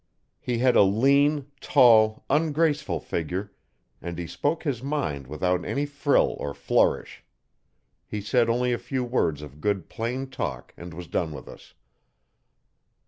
[0.39, 3.53] He had a lean, tall, ungraceful figure
[4.01, 7.23] and he spoke his mind without any frill or flourish.
[8.07, 11.75] He said only a few words of good plain talk and was done with us.